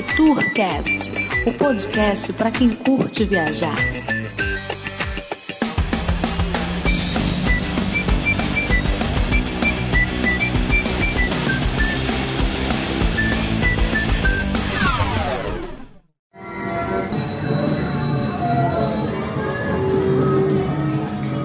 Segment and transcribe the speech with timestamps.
[0.00, 1.12] Like Tourcast,
[1.46, 3.76] o podcast para quem curte viajar.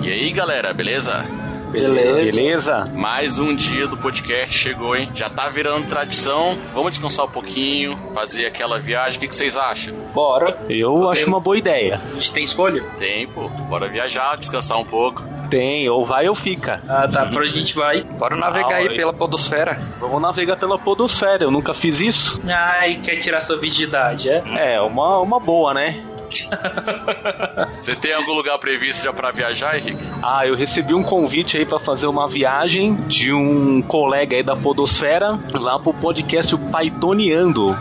[0.02, 1.45] E aí, galera, beleza?
[1.76, 2.32] Beleza.
[2.32, 2.86] Beleza?
[2.94, 5.10] Mais um dia do podcast chegou, hein?
[5.14, 6.58] Já tá virando tradição.
[6.74, 9.18] Vamos descansar um pouquinho, fazer aquela viagem.
[9.18, 9.94] O que, que vocês acham?
[10.14, 10.58] Bora.
[10.70, 12.02] Eu acho uma boa ideia.
[12.12, 12.82] A gente tem escolha?
[12.98, 15.24] Tempo, bora viajar, descansar um pouco.
[15.50, 16.82] Tem, ou vai ou fica.
[16.88, 17.26] Ah, tá.
[17.26, 18.04] Pra onde a gente vai?
[18.04, 19.80] Bora navegar aí pela podosfera.
[20.00, 22.42] Vamos navegar pela podosfera, eu nunca fiz isso.
[22.48, 24.76] Ai, quer tirar sua virgindade, é?
[24.76, 26.04] É, uma, uma boa, né?
[27.80, 30.02] Você tem algum lugar previsto já pra viajar, Henrique?
[30.24, 34.56] Ah, eu recebi um convite aí pra fazer uma viagem de um colega aí da
[34.56, 37.78] podosfera lá pro podcast o Pythoniando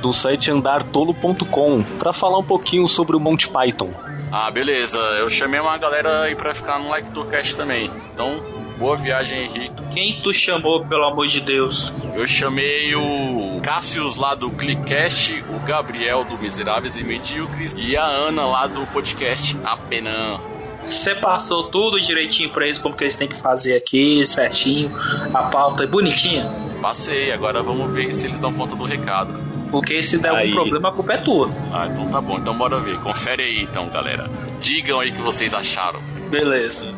[0.00, 3.90] do site andartolo.com pra falar um pouquinho sobre o Monty Python.
[4.30, 4.98] Ah, beleza.
[4.98, 7.90] Eu chamei uma galera aí pra ficar no Like Tourcast também.
[8.12, 8.40] Então,
[8.78, 9.82] boa viagem, Henrique.
[9.92, 11.92] Quem tu chamou, pelo amor de Deus?
[12.14, 18.04] Eu chamei o Cassius lá do Clickcast, o Gabriel do Miseráveis e Medíocres e a
[18.04, 20.40] Ana lá do podcast Apenan.
[20.84, 24.90] Você passou tudo direitinho pra eles, como que eles têm que fazer aqui, certinho.
[25.34, 26.46] A pauta é bonitinha.
[26.80, 29.38] Passei, agora vamos ver se eles dão conta do recado.
[29.70, 30.50] Porque se der Aí.
[30.50, 31.50] algum problema, a culpa é tua.
[31.72, 32.98] Ah, então tá bom, então bora ver.
[33.00, 34.30] Confere aí então, galera.
[34.60, 36.00] Digam aí o que vocês acharam.
[36.30, 36.96] Beleza.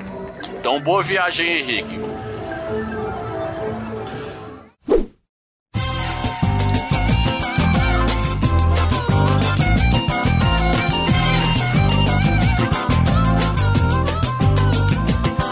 [0.49, 1.99] Então, boa viagem, Henrique.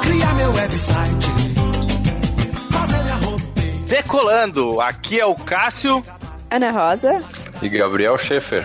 [0.03, 1.27] Criar meu website,
[2.73, 3.87] fazer minha homepage.
[3.87, 6.05] Decolando, aqui é o Cássio.
[6.51, 7.21] Ana Rosa.
[7.61, 8.65] E Gabriel Schaefer.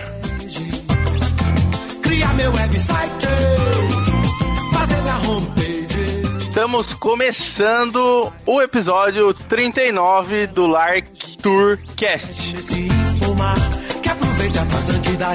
[2.01, 3.27] Criar meu website,
[4.71, 5.72] fazer minha homepage.
[6.53, 12.61] Estamos começando o episódio 39 do Lark Tour Cast.
[12.61, 13.57] Se informar,
[14.03, 14.65] que aproveite a
[15.17, 15.33] da.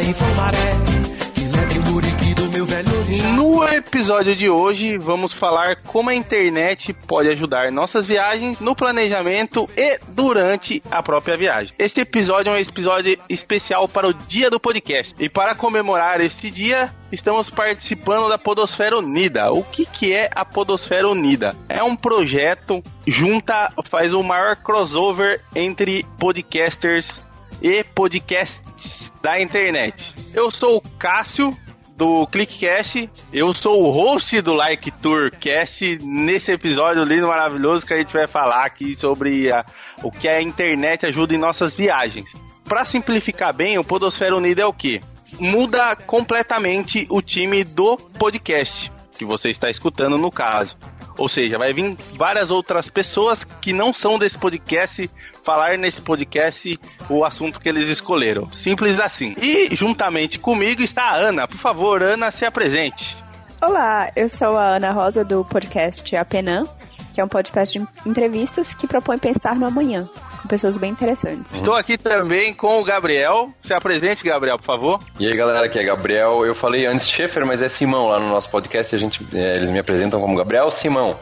[3.34, 9.68] No episódio de hoje, vamos falar como a internet pode ajudar nossas viagens no planejamento
[9.76, 11.72] e durante a própria viagem.
[11.78, 15.14] Este episódio é um episódio especial para o dia do podcast.
[15.18, 19.52] E para comemorar este dia, estamos participando da Podosfera Unida.
[19.52, 21.54] O que, que é a Podosfera Unida?
[21.68, 27.20] É um projeto junta, faz o maior crossover entre podcasters
[27.62, 30.14] e podcasts da internet.
[30.34, 31.56] Eu sou o Cássio
[31.98, 33.10] do ClickCast.
[33.32, 35.98] Eu sou o host do Like Tour Cast.
[36.00, 39.64] Nesse episódio lindo, maravilhoso, que a gente vai falar aqui sobre a-
[40.04, 42.34] o que a internet ajuda em nossas viagens.
[42.64, 45.00] Para simplificar bem, o Podosfera Unida é o quê?
[45.40, 50.76] Muda completamente o time do podcast que você está escutando no caso.
[51.18, 55.10] Ou seja, vai vir várias outras pessoas que não são desse podcast
[55.42, 56.78] falar nesse podcast
[57.10, 58.50] o assunto que eles escolheram.
[58.52, 59.34] Simples assim.
[59.42, 61.48] E juntamente comigo está a Ana.
[61.48, 63.16] Por favor, Ana, se apresente.
[63.60, 66.64] Olá, eu sou a Ana Rosa do podcast Apenan,
[67.12, 70.08] que é um podcast de entrevistas que propõe pensar no amanhã,
[70.40, 71.52] com pessoas bem interessantes.
[71.52, 73.52] Estou aqui também com o Gabriel.
[73.62, 75.00] Se apresente, Gabriel, por favor.
[75.18, 76.44] E aí galera, aqui é Gabriel.
[76.46, 78.94] Eu falei antes Schaefer, mas é Simão lá no nosso podcast.
[78.94, 81.18] A gente, é, eles me apresentam como Gabriel Simão.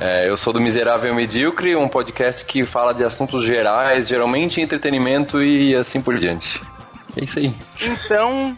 [0.00, 5.42] É, eu sou do Miserável Medíocre, um podcast que fala de assuntos gerais, geralmente entretenimento
[5.42, 6.60] e assim por diante.
[7.16, 7.52] É isso aí.
[7.82, 8.56] Então,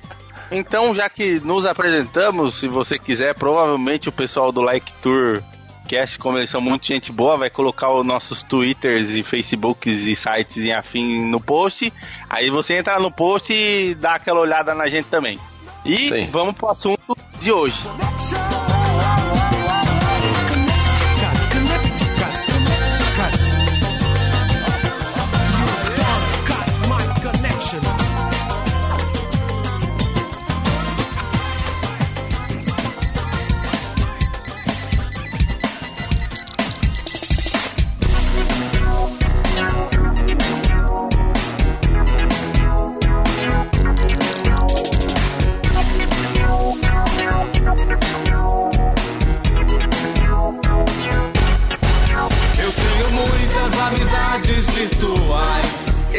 [0.51, 5.43] então já que nos apresentamos, se você quiser, provavelmente o pessoal do Like Tour
[5.91, 10.15] Cast, como eles são muito gente boa, vai colocar os nossos Twitters e Facebooks e
[10.15, 11.93] sites e afim no post.
[12.29, 15.37] Aí você entra no post e dá aquela olhada na gente também.
[15.85, 16.29] E Sim.
[16.31, 17.81] vamos pro assunto de hoje.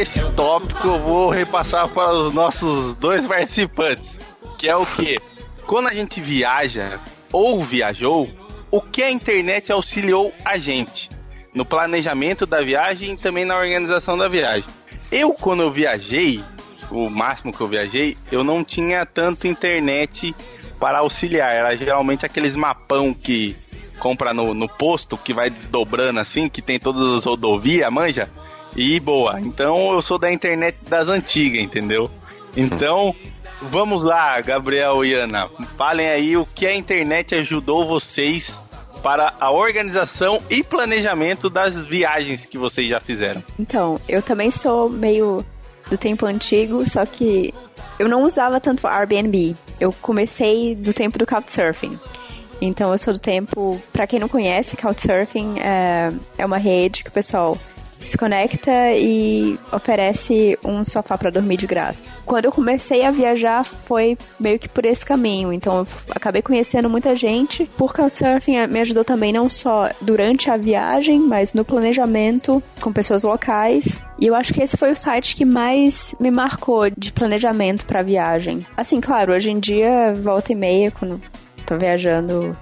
[0.01, 4.19] Esse tópico eu vou repassar para os nossos dois participantes,
[4.57, 5.19] que é o que?
[5.67, 6.99] Quando a gente viaja
[7.31, 8.27] ou viajou,
[8.71, 11.07] o que a internet auxiliou a gente
[11.53, 14.67] no planejamento da viagem e também na organização da viagem.
[15.11, 16.43] Eu, quando eu viajei,
[16.89, 20.35] o máximo que eu viajei, eu não tinha tanto internet
[20.79, 21.53] para auxiliar.
[21.53, 23.55] Era geralmente aqueles mapão que
[23.99, 28.31] compra no, no posto, que vai desdobrando assim, que tem todas as rodovias, manja?
[28.75, 29.39] E boa.
[29.39, 32.09] Então eu sou da internet das antigas, entendeu?
[32.55, 33.15] Então,
[33.61, 35.49] vamos lá, Gabriel e Ana.
[35.77, 38.57] Falem aí o que a internet ajudou vocês
[39.01, 43.43] para a organização e planejamento das viagens que vocês já fizeram.
[43.57, 45.43] Então, eu também sou meio
[45.89, 47.53] do tempo antigo, só que
[47.97, 49.55] eu não usava tanto Airbnb.
[49.79, 51.99] Eu comecei do tempo do Couchsurfing.
[52.61, 57.09] Então eu sou do tempo, para quem não conhece, Couchsurfing é, é uma rede que
[57.09, 57.57] o pessoal
[58.05, 62.01] se conecta e oferece um sofá para dormir de graça.
[62.25, 65.51] Quando eu comecei a viajar, foi meio que por esse caminho.
[65.51, 67.65] Então, eu acabei conhecendo muita gente.
[67.77, 73.23] Por Couchsurfing me ajudou também não só durante a viagem, mas no planejamento com pessoas
[73.23, 74.01] locais.
[74.19, 78.03] E eu acho que esse foi o site que mais me marcou de planejamento para
[78.03, 78.65] viagem.
[78.77, 81.19] Assim, claro, hoje em dia, volta e meia, quando
[81.65, 82.55] tô viajando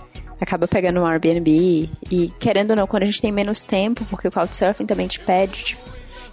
[0.44, 4.28] acaba pegando um Airbnb e querendo ou não, quando a gente tem menos tempo, porque
[4.28, 5.78] o Couchsurfing também te pede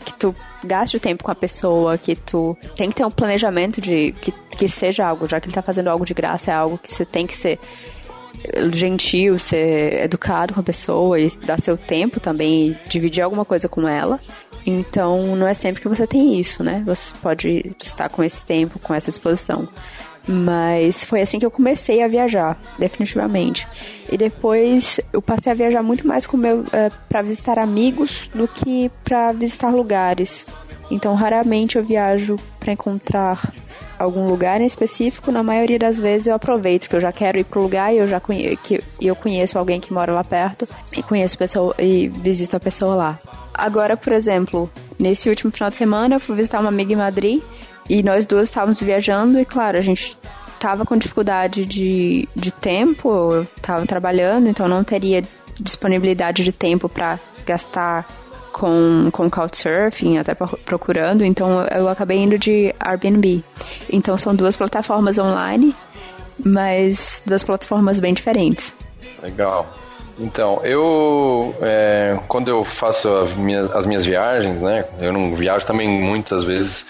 [0.05, 4.12] que tu gaste tempo com a pessoa, que tu tem que ter um planejamento de
[4.12, 6.94] que, que seja algo, já que ele tá fazendo algo de graça, é algo que
[6.94, 7.58] você tem que ser
[8.73, 13.69] gentil, ser educado com a pessoa e dar seu tempo também e dividir alguma coisa
[13.69, 14.20] com ela.
[14.64, 16.82] Então, não é sempre que você tem isso, né?
[16.85, 19.69] Você pode estar com esse tempo, com essa disposição.
[20.26, 23.67] Mas foi assim que eu comecei a viajar, definitivamente.
[24.11, 28.49] E depois eu passei a viajar muito mais com meu é, para visitar amigos do
[28.49, 30.46] que para visitar lugares.
[30.90, 33.52] Então, raramente eu viajo para encontrar
[33.99, 35.32] algum lugar em específico.
[35.32, 38.08] Na maioria das vezes eu aproveito que eu já quero ir pro lugar e eu
[38.08, 42.56] já conheço, que eu conheço alguém que mora lá perto e conheço pessoa e visito
[42.56, 43.19] a pessoa lá.
[43.55, 47.43] Agora, por exemplo, nesse último final de semana eu fui visitar uma amiga em Madrid
[47.88, 50.16] e nós duas estávamos viajando e, claro, a gente
[50.58, 55.22] tava com dificuldade de, de tempo, eu tava trabalhando, então não teria
[55.60, 58.06] disponibilidade de tempo para gastar
[58.52, 63.44] com, com Couchsurfing, até procurando, então eu acabei indo de Airbnb.
[63.90, 65.74] Então são duas plataformas online,
[66.42, 68.74] mas duas plataformas bem diferentes.
[69.22, 69.66] Legal.
[70.18, 74.86] Então, eu é, quando eu faço as minhas, as minhas viagens, né?
[74.98, 76.86] Eu não viajo também muitas vezes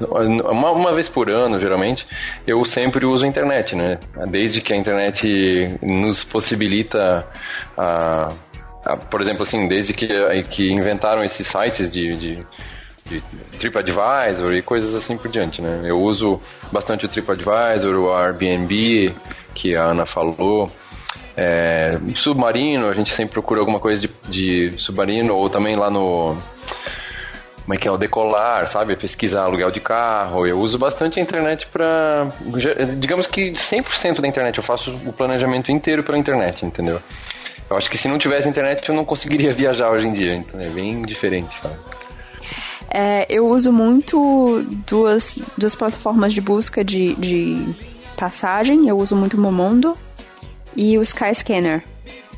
[0.00, 2.06] uma, uma vez por ano, geralmente,
[2.46, 3.98] eu sempre uso a internet, né?
[4.28, 7.26] Desde que a internet nos possibilita
[7.76, 8.32] a,
[8.84, 10.08] a por exemplo, assim, desde que,
[10.50, 12.46] que inventaram esses sites de, de
[13.08, 13.22] de
[13.58, 15.82] TripAdvisor e coisas assim por diante, né?
[15.84, 16.40] Eu uso
[16.72, 19.14] bastante o TripAdvisor, o Airbnb,
[19.54, 20.70] que a Ana falou.
[21.36, 26.36] É, submarino, a gente sempre procura alguma coisa de, de submarino, ou também lá no
[27.66, 28.94] como é que é o decolar, sabe?
[28.94, 30.46] Pesquisar aluguel de carro.
[30.46, 32.32] Eu uso bastante a internet para,
[32.96, 37.02] digamos que 100% da internet eu faço o planejamento inteiro pela internet, entendeu?
[37.68, 40.60] Eu acho que se não tivesse internet eu não conseguiria viajar hoje em dia, então
[40.60, 41.74] é bem diferente, sabe?
[42.88, 47.74] É, eu uso muito duas, duas plataformas de busca de, de
[48.16, 48.88] passagem.
[48.88, 49.98] Eu uso muito o Momondo
[50.76, 51.82] e o Skyscanner,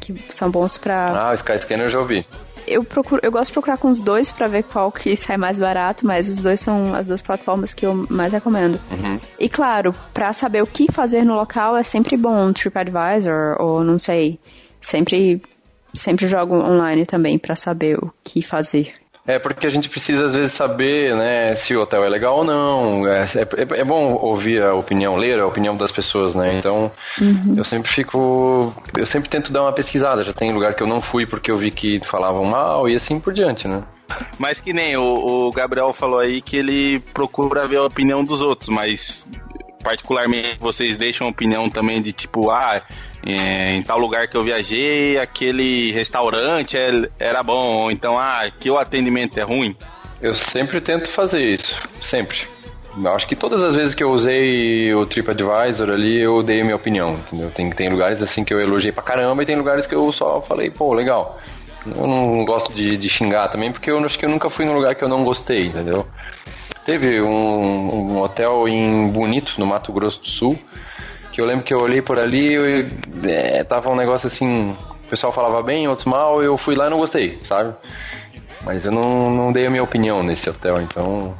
[0.00, 1.10] que são bons para.
[1.10, 2.24] Ah, o Skyscanner eu já ouvi
[2.68, 5.58] eu procuro, eu gosto de procurar com os dois para ver qual que sai mais
[5.58, 8.80] barato, mas os dois são as duas plataformas que eu mais recomendo.
[8.90, 9.20] Uhum.
[9.38, 13.82] E claro, para saber o que fazer no local é sempre bom um TripAdvisor ou
[13.82, 14.38] não sei,
[14.80, 15.40] sempre
[15.94, 18.94] sempre jogo online também para saber o que fazer.
[19.28, 22.44] É porque a gente precisa às vezes saber, né, se o hotel é legal ou
[22.44, 23.06] não.
[23.06, 26.56] É, é, é bom ouvir a opinião, ler a opinião das pessoas, né?
[26.56, 27.52] Então, uhum.
[27.54, 30.22] eu sempre fico, eu sempre tento dar uma pesquisada.
[30.22, 33.20] Já tem lugar que eu não fui porque eu vi que falavam mal e assim
[33.20, 33.82] por diante, né?
[34.38, 38.40] Mas que nem o, o Gabriel falou aí que ele procura ver a opinião dos
[38.40, 39.26] outros, mas
[39.82, 42.82] particularmente vocês deixam opinião também de tipo, ah,
[43.24, 48.50] é, em tal lugar que eu viajei, aquele restaurante é, era bom, ou então, ah,
[48.58, 49.76] que o atendimento é ruim?
[50.20, 52.38] Eu sempre tento fazer isso, sempre.
[52.96, 56.64] Eu acho que todas as vezes que eu usei o TripAdvisor ali, eu dei a
[56.64, 57.50] minha opinião, entendeu?
[57.50, 60.40] Tem, tem lugares assim que eu elogiei pra caramba e tem lugares que eu só
[60.40, 61.38] falei, pô, legal.
[61.86, 64.74] Eu não gosto de, de xingar também, porque eu acho que eu nunca fui num
[64.74, 66.06] lugar que eu não gostei, entendeu?
[66.88, 70.58] Teve um, um hotel em Bonito, no Mato Grosso do Sul,
[71.30, 75.08] que eu lembro que eu olhei por ali e é, tava um negócio assim, o
[75.10, 77.74] pessoal falava bem, outros mal, eu fui lá e não gostei, sabe?
[78.64, 81.36] Mas eu não, não dei a minha opinião nesse hotel, então.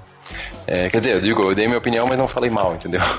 [0.71, 3.01] É, quer dizer, eu digo, eu dei minha opinião, mas não falei mal, entendeu?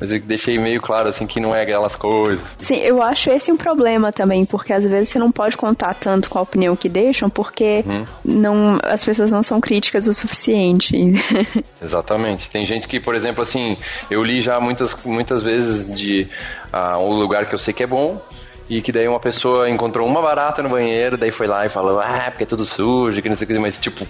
[0.00, 2.56] Mas eu deixei meio claro, assim, que não é aquelas coisas.
[2.60, 6.28] Sim, eu acho esse um problema também, porque às vezes você não pode contar tanto
[6.28, 7.84] com a opinião que deixam, porque
[8.24, 10.96] não, as pessoas não são críticas o suficiente.
[11.80, 12.50] Exatamente.
[12.50, 13.76] Tem gente que, por exemplo, assim,
[14.10, 16.26] eu li já muitas, muitas vezes de
[16.72, 18.20] ah, um lugar que eu sei que é bom,
[18.68, 22.00] e que daí uma pessoa encontrou uma barata no banheiro, daí foi lá e falou,
[22.00, 24.06] ah, porque é tudo sujo, que não sei o que, mas tipo,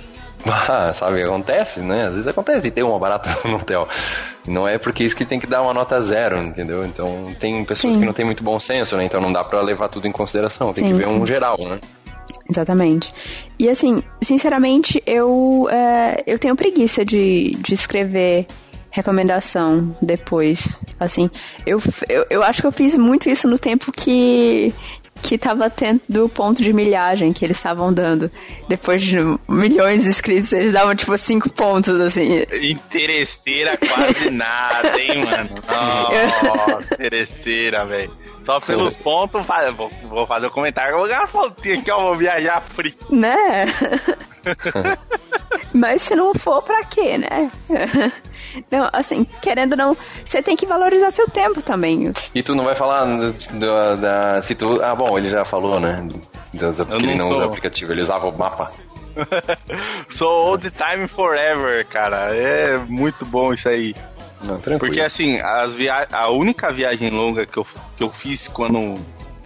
[0.47, 2.05] ah, sabe, acontece, né?
[2.05, 3.89] Às vezes acontece e tem uma barata no hotel.
[4.47, 6.85] Não é porque isso que tem que dar uma nota zero, entendeu?
[6.85, 8.01] Então tem pessoas Sim.
[8.01, 9.05] que não têm muito bom senso, né?
[9.05, 11.13] Então não dá pra levar tudo em consideração, tem Sim, que ver sim.
[11.13, 11.79] um geral, né?
[12.49, 13.13] Exatamente.
[13.59, 18.47] E assim, sinceramente, eu, é, eu tenho preguiça de, de escrever
[18.91, 20.79] recomendação depois.
[21.01, 21.31] Assim,
[21.67, 24.73] eu, eu, eu acho que eu fiz muito isso no tempo que
[25.23, 28.31] que tava tendo o ponto de milhagem que eles estavam dando.
[28.69, 32.45] Depois de milhões de inscritos, eles davam tipo cinco pontos, assim.
[32.63, 35.51] Interesseira quase nada, hein, mano?
[36.69, 38.11] Nossa, interesseira, velho.
[38.43, 40.97] Só pelos pontos, fa- vou, vou fazer o comentário.
[40.97, 42.97] Vou ganhar uma fotinha aqui, ó, vou viajar free.
[43.09, 43.37] Né?
[45.75, 47.51] Mas se não for, pra quê, né?
[48.71, 52.13] Não, assim, querendo ou não, você tem que valorizar seu tempo também.
[52.35, 54.43] E tu não vai falar do- da.
[54.43, 56.07] Se tu, ah, bom, ele já falou, né?
[56.53, 58.71] Das, porque ele não usa aplicativo, ele usava o mapa.
[60.09, 62.35] Sou old time forever, cara.
[62.35, 63.95] É muito bom isso aí.
[64.43, 64.79] Não, tranquilo.
[64.81, 66.07] Porque assim, as via...
[66.13, 68.95] a única viagem longa que eu, que eu fiz quando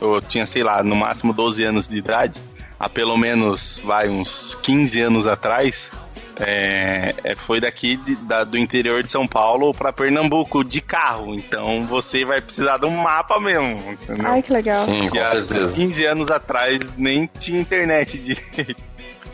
[0.00, 2.38] eu tinha, sei lá, no máximo 12 anos de idade,
[2.78, 5.90] há pelo menos, vai, uns 15 anos atrás,
[6.38, 11.34] é, é, foi daqui de- da- do interior de São Paulo pra Pernambuco de carro.
[11.34, 14.26] Então você vai precisar de um mapa mesmo, entendeu?
[14.28, 14.84] Ai, que legal.
[14.84, 15.72] Sim, com E há certeza.
[15.72, 18.82] 15 anos atrás nem tinha internet direito.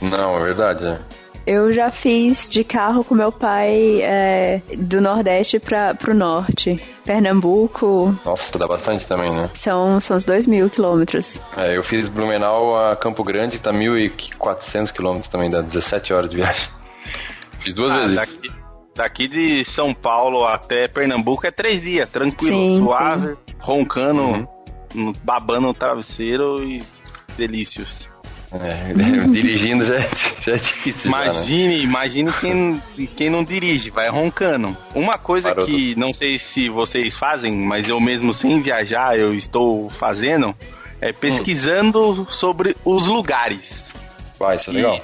[0.01, 0.99] Não, é verdade, é.
[1.47, 6.81] Eu já fiz de carro com meu pai é, do Nordeste para pro Norte.
[7.05, 9.51] Pernambuco Nossa, dá bastante também, né?
[9.55, 11.41] são, são uns dois mil quilômetros.
[11.57, 16.37] É, eu fiz Blumenau a Campo Grande, tá 1.400 quilômetros também, dá 17 horas de
[16.37, 16.69] viagem.
[17.59, 18.15] Fiz duas Ah, vezes.
[18.17, 18.51] daqui,
[18.95, 24.49] daqui de São Paulo até Pernambuco é três dias, tranquilo, Sim, suave, roncando,
[24.95, 25.13] Uhum.
[25.25, 26.83] babando no travesseiro e
[27.37, 28.09] delícios.
[28.61, 28.93] É,
[29.33, 30.09] dirigindo já, é-
[30.41, 31.11] já é difícil.
[31.11, 31.25] já, né?
[31.27, 32.83] Imagine, imagine quem,
[33.17, 34.77] quem não dirige, vai roncando.
[34.95, 39.35] Uma coisa Parou que não sei se vocês fazem, mas eu mesmo sem viajar eu
[39.35, 40.55] estou fazendo,
[41.01, 43.93] é pesquisando sobre os lugares.
[44.39, 45.01] Vai, isso é legal.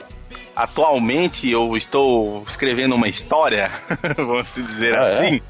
[0.55, 3.71] Atualmente eu estou escrevendo uma história,
[4.17, 5.19] vamos dizer Ah, é?
[5.27, 5.41] assim.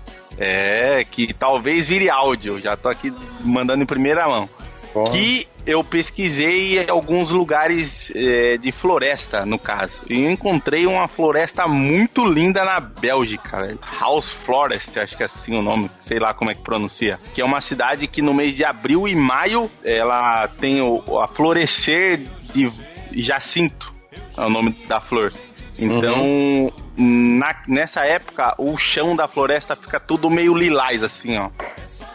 [0.40, 1.04] É?
[1.10, 2.60] que talvez vire áudio.
[2.60, 4.48] Já tô aqui mandando em primeira mão.
[4.92, 5.12] Porra.
[5.12, 10.02] Que eu pesquisei alguns lugares é, de floresta, no caso.
[10.08, 13.76] E encontrei uma floresta muito linda na Bélgica.
[14.00, 17.20] House Forest, acho que é assim o nome, sei lá como é que pronuncia.
[17.34, 21.28] Que é uma cidade que no mês de abril e maio ela tem o, a
[21.28, 22.22] florescer
[22.54, 22.72] de
[23.12, 23.92] jacinto.
[24.36, 25.32] É o nome da flor.
[25.78, 31.50] Então, na- nessa época, o chão da floresta fica tudo meio lilás, assim, ó.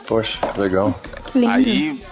[0.07, 0.99] Poxa, legal.
[1.31, 1.51] Que lindo.
[1.51, 2.03] Aí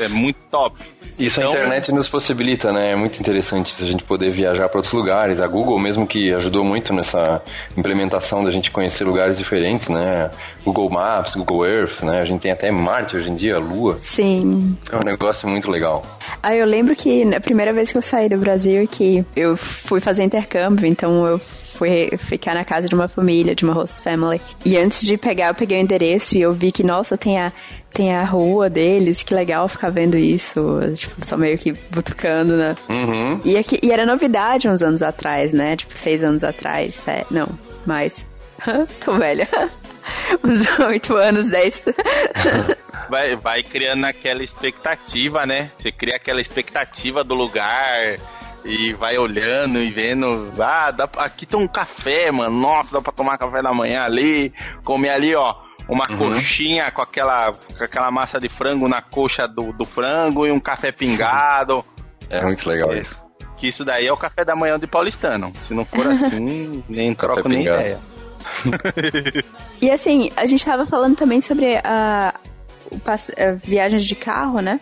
[0.00, 0.76] é muito top.
[1.18, 2.92] Isso a Então- internet nos possibilita, né?
[2.92, 5.40] É muito interessante a gente poder viajar para outros lugares.
[5.40, 7.42] A Google mesmo que ajudou muito nessa
[7.76, 10.30] implementação da gente conhecer lugares diferentes, né?
[10.64, 12.20] Google Maps, Google Earth, né?
[12.20, 13.96] A gente tem até Marte hoje em dia, Lua.
[13.98, 14.76] Sim.
[14.92, 16.04] É um negócio muito legal.
[16.42, 20.00] Ah, eu lembro que na primeira vez que eu saí do Brasil, que eu fui
[20.00, 21.40] fazer intercâmbio, então eu
[21.76, 24.40] fui ficar na casa de uma família, de uma host family.
[24.64, 27.52] E antes de pegar, eu peguei o endereço e eu vi que, nossa, tem a,
[27.92, 30.60] tem a rua deles, que legal ficar vendo isso.
[30.94, 32.74] Tipo, só meio que butucando, né?
[32.88, 33.40] Uhum.
[33.44, 35.76] E, aqui- e era novidade uns anos atrás, né?
[35.76, 37.06] Tipo, seis anos atrás.
[37.06, 37.48] É, não,
[37.86, 38.26] mais.
[39.04, 39.48] Tô velha.
[40.44, 41.82] Uns oito anos, dez.
[43.10, 45.70] Vai, vai criando aquela expectativa, né?
[45.78, 48.16] Você cria aquela expectativa do lugar
[48.66, 50.52] e vai olhando e vendo.
[50.60, 52.58] Ah, dá, pra- aqui tem um café, mano.
[52.58, 54.52] Nossa, dá pra tomar café da manhã ali.
[54.84, 55.54] Comer ali, ó.
[55.88, 60.50] Uma coxinha com aquela, com aquela massa de frango na coxa do, do frango e
[60.50, 61.84] um café pingado.
[62.28, 62.98] É muito legal É.
[62.98, 63.22] isso.
[63.56, 65.52] Que isso daí é o café da manhã de paulistano.
[65.60, 67.80] Se não for assim, nem troco nem pingado.
[67.80, 68.00] ideia.
[69.80, 74.80] E assim, a gente tava falando também sobre a, a viagens de carro, né?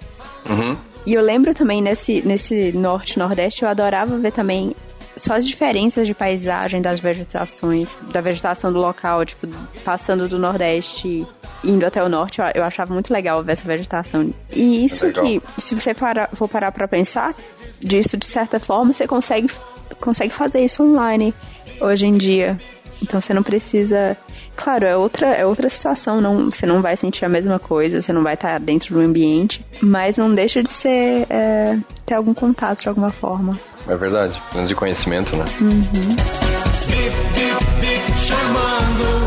[0.48, 0.76] Uhum.
[1.06, 4.74] E eu lembro também nesse, nesse norte-nordeste, eu adorava ver também
[5.16, 9.46] só as diferenças de paisagem das vegetações, da vegetação do local, tipo,
[9.84, 11.26] passando do nordeste
[11.62, 14.32] indo até o norte, eu, eu achava muito legal ver essa vegetação.
[14.54, 15.24] E isso Legal.
[15.24, 17.34] que, se você parar, for parar pra pensar,
[17.80, 19.48] disso de certa forma, você consegue,
[20.00, 21.34] consegue fazer isso online
[21.80, 22.58] hoje em dia.
[23.02, 24.16] Então você não precisa.
[24.56, 26.20] Claro, é outra, é outra situação.
[26.20, 29.64] Não, você não vai sentir a mesma coisa, você não vai estar dentro do ambiente,
[29.80, 33.58] mas não deixa de ser é, ter algum contato de alguma forma.
[33.88, 35.44] É verdade, menos de conhecimento, né?
[38.24, 39.23] chamando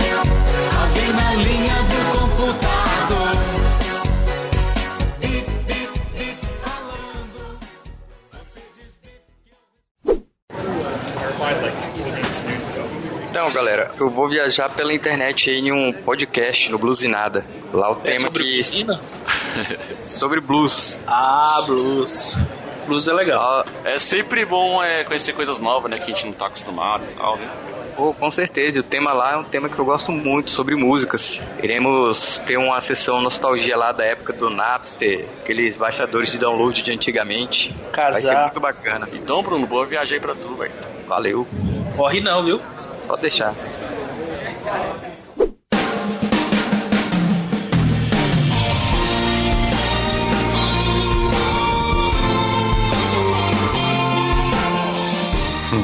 [13.58, 17.44] galera, eu vou viajar pela internet aí em um podcast no Bluesinada.
[17.74, 18.62] Lá o É tema sobre que
[20.00, 21.00] sobre blues.
[21.08, 22.38] Ah, blues.
[22.86, 23.42] Blues é legal.
[23.42, 25.98] Ah, É sempre bom é, conhecer coisas novas, né?
[25.98, 27.50] Que a gente não tá acostumado e tal, né?
[27.96, 28.80] pô, com certeza.
[28.80, 31.42] O tema lá é um tema que eu gosto muito sobre músicas.
[31.64, 36.92] Iremos ter uma sessão nostalgia lá da época do Napster, aqueles baixadores de download de
[36.94, 37.74] antigamente.
[37.92, 38.44] Vai ser Casar.
[38.44, 39.10] muito bacana.
[39.14, 40.72] Então, Bruno, boa viagem aí pra tu, velho.
[41.08, 41.48] Valeu.
[41.96, 42.62] Corre não, viu?
[43.08, 43.54] Pode deixar.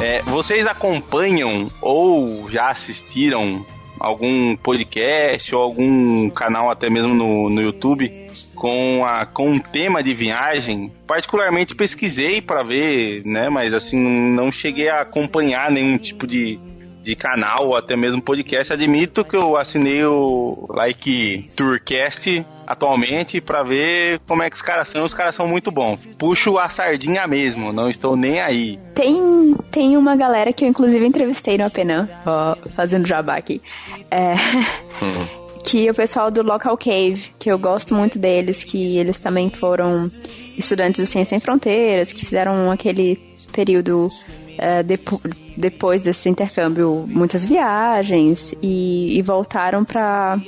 [0.01, 3.65] É, vocês acompanham ou já assistiram
[3.97, 8.11] algum podcast ou algum canal até mesmo no, no YouTube
[8.53, 10.91] com, a, com um tema de viagem?
[11.07, 13.47] Particularmente pesquisei para ver, né?
[13.49, 16.59] Mas assim, não cheguei a acompanhar nenhum tipo de,
[17.03, 18.71] de canal ou até mesmo podcast.
[18.71, 24.87] Admito que eu assinei o Like Tourcast atualmente para ver como é que os caras
[24.87, 25.03] são.
[25.03, 25.99] Os caras são muito bons.
[26.17, 28.79] Puxo a sardinha mesmo, não estou nem aí.
[28.95, 33.61] Tem, tem uma galera que eu inclusive entrevistei no Apenan, ó, fazendo jabá aqui.
[34.09, 34.35] É,
[35.63, 39.49] que é o pessoal do Local Cave, que eu gosto muito deles, que eles também
[39.49, 40.09] foram
[40.57, 43.19] estudantes do Ciência Sem Fronteiras, que fizeram aquele
[43.51, 44.09] período
[44.57, 45.21] é, depo-
[45.57, 50.39] depois desse intercâmbio muitas viagens e, e voltaram para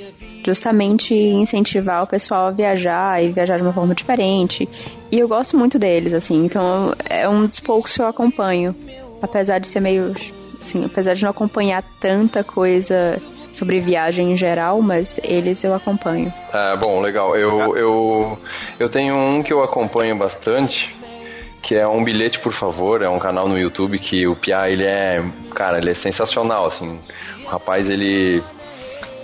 [0.44, 4.68] justamente incentivar o pessoal a viajar e viajar de uma forma diferente.
[5.10, 8.74] E eu gosto muito deles, assim, então é um dos poucos que eu acompanho.
[9.22, 10.14] Apesar de ser meio.
[10.60, 13.20] Assim, apesar de não acompanhar tanta coisa
[13.54, 16.32] sobre viagem em geral, mas eles eu acompanho.
[16.52, 17.34] Ah, bom, legal.
[17.36, 18.38] Eu, eu,
[18.78, 20.94] eu tenho um que eu acompanho bastante,
[21.66, 23.02] que é um bilhete, por favor.
[23.02, 25.20] É um canal no YouTube que o Pia, ele é,
[25.52, 27.00] cara, ele é sensacional, assim.
[27.44, 28.40] O rapaz, ele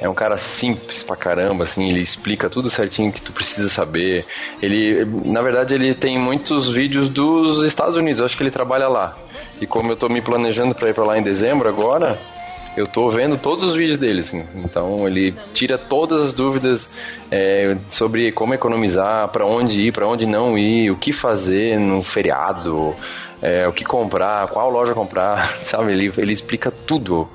[0.01, 4.27] é um cara simples pra caramba, assim, ele explica tudo certinho que tu precisa saber.
[4.61, 8.89] Ele, na verdade, ele tem muitos vídeos dos Estados Unidos, eu acho que ele trabalha
[8.89, 9.17] lá.
[9.61, 12.19] E como eu tô me planejando pra ir pra lá em dezembro agora,
[12.77, 14.45] eu tô vendo todos os vídeos dele, assim.
[14.57, 16.91] Então ele tira todas as dúvidas
[17.31, 22.03] é, sobre como economizar, pra onde ir, pra onde não ir, o que fazer no
[22.03, 22.95] feriado,
[23.41, 25.93] é, o que comprar, qual loja comprar, sabe?
[25.93, 27.29] Ele, ele explica tudo.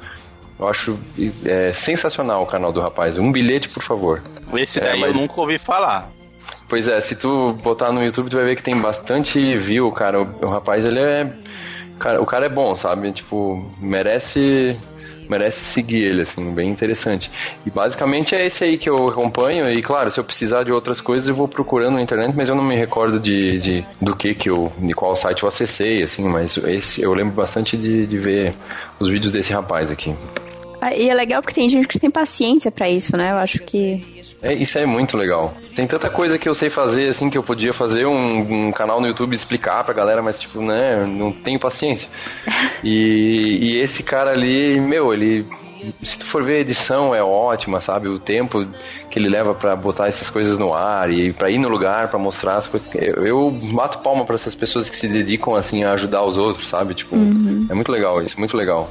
[0.60, 0.98] Eu acho
[1.46, 3.18] é, sensacional o canal do rapaz.
[3.20, 4.24] Um bilhete, por favor.
[4.56, 6.10] Esse É, daí mas- eu nunca ouvi falar.
[6.68, 10.20] Pois é, se tu botar no YouTube, tu vai ver que tem bastante view, cara.
[10.22, 11.32] O, o rapaz, ele é.
[12.00, 13.12] Cara, o cara é bom, sabe?
[13.12, 14.78] Tipo, merece.
[15.30, 17.30] Merece seguir ele, assim, bem interessante.
[17.66, 19.70] E basicamente é esse aí que eu acompanho.
[19.72, 22.56] E claro, se eu precisar de outras coisas, eu vou procurando na internet, mas eu
[22.56, 24.72] não me recordo de, de do que que eu.
[24.78, 28.54] de qual site eu acessei, assim, mas esse eu lembro bastante de, de ver
[29.00, 30.16] os vídeos desse rapaz aqui.
[30.82, 33.32] Ah, E é legal porque tem gente que tem paciência pra isso, né?
[33.32, 34.04] Eu acho que.
[34.42, 35.54] É, isso é muito legal.
[35.76, 39.02] Tem tanta coisa que eu sei fazer, assim, que eu podia fazer um, um canal
[39.02, 42.08] no YouTube explicar pra galera, mas, tipo, né, não tenho paciência.
[42.84, 45.46] E, e esse cara ali, meu, ele.
[46.04, 48.08] Se tu for ver a edição, é ótima, sabe?
[48.08, 48.66] O tempo
[49.12, 52.18] que ele leva pra botar essas coisas no ar e pra ir no lugar, pra
[52.20, 52.90] mostrar as coisas.
[52.96, 56.68] Eu, eu bato palma pra essas pessoas que se dedicam, assim, a ajudar os outros,
[56.68, 56.94] sabe?
[56.96, 57.16] Tipo,
[57.70, 58.90] é muito legal isso, muito legal.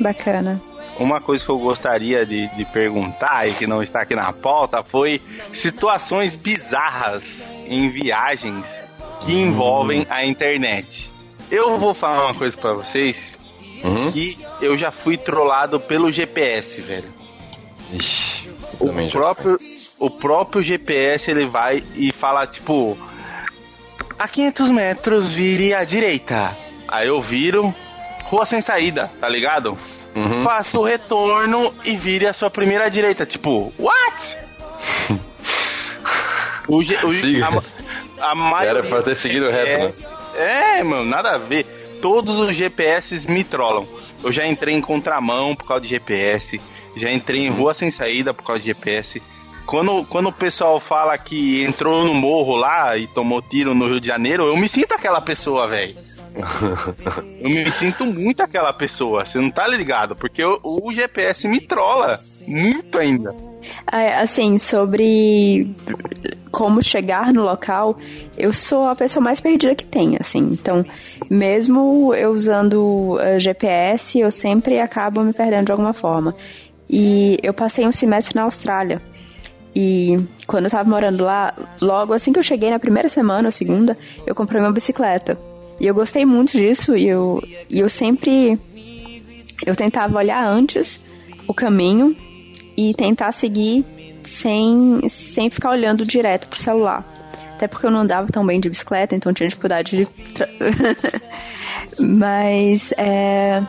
[0.00, 0.60] Bacana.
[0.98, 4.82] Uma coisa que eu gostaria de, de perguntar e que não está aqui na pauta
[4.84, 5.20] foi
[5.52, 8.66] situações bizarras em viagens
[9.24, 11.12] que envolvem a internet.
[11.50, 13.34] Eu vou falar uma coisa pra vocês
[13.82, 14.10] Uhum.
[14.10, 17.12] que eu já fui trollado pelo GPS, velho.
[17.92, 18.48] Ixi,
[18.80, 19.58] O próprio,
[19.98, 22.96] o próprio GPS ele vai e fala tipo
[24.18, 26.56] a 500 metros vire à direita.
[26.88, 27.74] Aí eu viro
[28.24, 29.76] rua sem saída, tá ligado?
[30.14, 30.44] Uhum.
[30.44, 33.26] Faço o retorno e vire a sua primeira direita.
[33.26, 34.38] Tipo, what?
[36.68, 40.14] o, o, a, a maioria Era pra ter seguido reto, né?
[40.36, 41.64] É, mano, nada a ver.
[42.00, 43.86] Todos os GPS me trollam.
[44.22, 46.60] Eu já entrei em contramão por causa de GPS.
[46.96, 49.22] Já entrei em rua sem saída por causa de GPS.
[49.74, 54.00] Quando, quando o pessoal fala que entrou no morro lá e tomou tiro no Rio
[54.00, 55.96] de Janeiro, eu me sinto aquela pessoa, velho.
[57.42, 59.24] eu me sinto muito aquela pessoa.
[59.24, 60.14] Você não tá ligado?
[60.14, 63.34] Porque o, o GPS me trola muito ainda.
[63.90, 65.74] É, assim, sobre
[66.52, 67.98] como chegar no local,
[68.38, 70.50] eu sou a pessoa mais perdida que tem, assim.
[70.52, 70.86] Então,
[71.28, 76.32] mesmo eu usando uh, GPS, eu sempre acabo me perdendo de alguma forma.
[76.88, 79.02] E eu passei um semestre na Austrália.
[79.74, 83.98] E quando eu tava morando lá, logo assim que eu cheguei na primeira semana, segunda,
[84.26, 85.38] eu comprei uma bicicleta.
[85.80, 88.58] E eu gostei muito disso e eu, e eu sempre
[89.66, 91.00] eu tentava olhar antes
[91.46, 92.16] o caminho
[92.76, 93.84] e tentar seguir
[94.22, 97.04] sem, sem ficar olhando direto pro celular.
[97.54, 100.08] Até porque eu não andava tão bem de bicicleta, então tinha dificuldade de.
[102.00, 103.62] Mas é,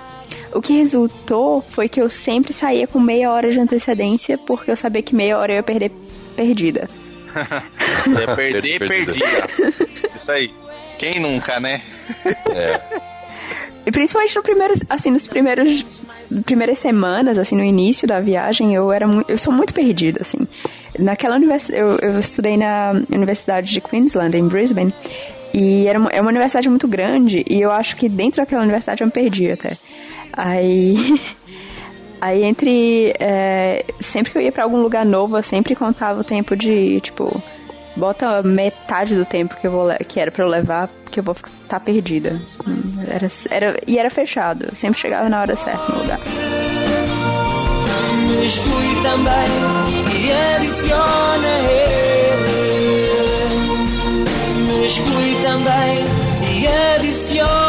[0.56, 4.78] o que resultou foi que eu sempre saía com meia hora de antecedência, porque eu
[4.78, 5.92] sabia que meia hora eu ia perder
[6.36, 6.90] perdida.
[8.20, 9.48] ia perder perdida.
[10.16, 10.52] Isso aí.
[10.98, 11.82] Quem nunca, né?
[12.26, 12.80] É.
[13.86, 15.86] E principalmente no primeiro, assim, nos primeiros
[16.46, 20.48] primeiras semanas, assim, no início da viagem, eu era muito, eu sou muito perdida, assim.
[20.98, 24.94] Naquela universidade, eu, eu estudei na Universidade de Queensland, em Brisbane,
[25.56, 29.02] e era uma, é uma universidade muito grande, e eu acho que dentro daquela universidade
[29.02, 29.78] eu me perdi até.
[30.34, 30.98] Aí...
[32.22, 33.14] Aí entre.
[33.20, 37.00] É, sempre que eu ia para algum lugar novo, eu sempre contava o tempo de,
[37.02, 37.44] tipo,
[37.96, 41.34] bota metade do tempo que eu vou que era para eu levar, que eu vou
[41.34, 42.42] estar tá perdida.
[43.08, 46.20] Era, era, e era fechado, sempre chegava na hora certa no lugar.
[48.44, 49.46] Exclui também
[52.22, 52.25] e.
[54.86, 56.06] Exclui também
[56.62, 57.66] e adiciona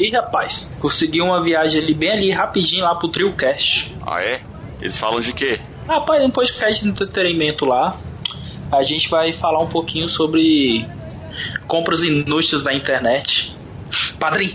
[0.00, 3.94] E rapaz, consegui uma viagem ali bem ali, rapidinho lá pro TrioCast.
[4.04, 4.40] Ah, é?
[4.80, 5.60] Eles falam de quê?
[5.86, 7.96] Rapaz, um podcast de entretenimento lá.
[8.72, 10.84] A gente vai falar um pouquinho sobre
[11.66, 13.54] compras inúteis da internet.
[14.18, 14.52] Padrinho.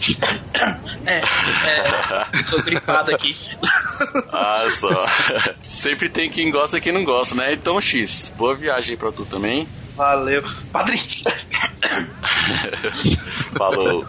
[1.05, 3.35] É, é, tô gripado aqui.
[4.31, 5.05] Ah, só.
[5.63, 7.53] Sempre tem quem gosta e quem não gosta, né?
[7.53, 9.67] Então, X, boa viagem aí pra tu também.
[9.95, 10.43] Valeu.
[10.71, 11.03] Padrinho.
[13.57, 14.05] Falou.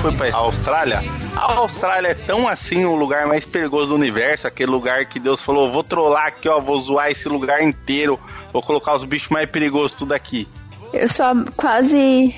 [0.00, 1.02] Foi pra Austrália,
[1.36, 5.42] a Austrália é tão assim o lugar mais perigoso do universo, aquele lugar que Deus
[5.42, 8.18] falou, vou trollar aqui, ó, vou zoar esse lugar inteiro,
[8.52, 10.48] vou colocar os bichos mais perigosos tudo aqui.
[10.92, 12.34] Eu sou quase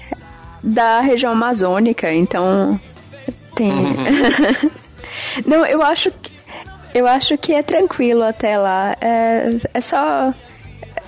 [0.63, 2.81] da região amazônica, então
[3.55, 3.73] tem.
[5.47, 6.33] Não, eu acho que
[6.95, 8.97] eu acho que é tranquilo até lá.
[9.01, 10.35] É, é só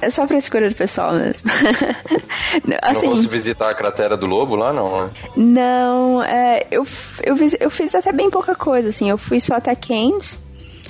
[0.00, 1.50] é só frescura do pessoal mesmo.
[2.82, 5.10] assim, não fosse visitar a cratera do lobo lá, não, né?
[5.36, 6.86] Não, é, eu,
[7.22, 9.08] eu, fiz, eu fiz até bem pouca coisa, assim.
[9.08, 10.38] Eu fui só até Cairns,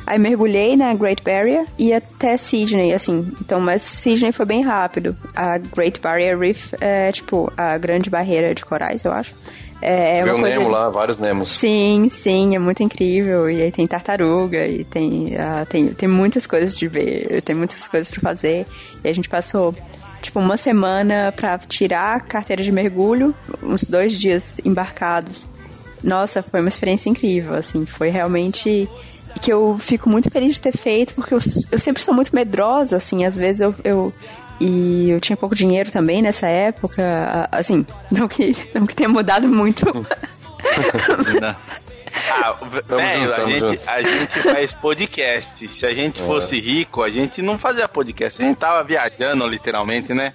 [0.06, 3.32] aí mergulhei na Great Barrier e até Sydney, assim.
[3.40, 5.16] Então, mas Sydney foi bem rápido.
[5.34, 9.34] A Great Barrier Reef é, tipo, a grande barreira de corais, eu acho.
[9.86, 10.58] É, é Vê uma o coisa...
[10.58, 11.50] Nemo lá, vários Nemos.
[11.50, 13.50] Sim, sim, é muito incrível.
[13.50, 17.86] E aí tem tartaruga, e tem, ah, tem, tem muitas coisas de ver, tem muitas
[17.86, 18.66] coisas para fazer.
[19.04, 19.74] E a gente passou,
[20.22, 25.46] tipo, uma semana pra tirar a carteira de mergulho, uns dois dias embarcados.
[26.02, 28.88] Nossa, foi uma experiência incrível, assim, foi realmente
[29.42, 31.38] que eu fico muito feliz de ter feito, porque eu,
[31.70, 34.12] eu sempre sou muito medrosa, assim, às vezes eu, eu
[34.66, 39.46] e eu tinha pouco dinheiro também nessa época, assim, não que, não que tenha mudado
[39.46, 39.84] muito.
[42.30, 45.68] Ah, Tamo velho, a, gente, a gente faz podcast.
[45.68, 48.40] Se a gente fosse rico, a gente não fazia podcast.
[48.40, 50.32] A gente tava viajando, literalmente, né?